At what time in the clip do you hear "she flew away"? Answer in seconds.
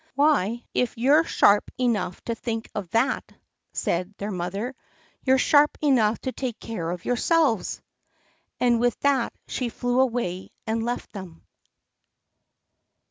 9.47-10.49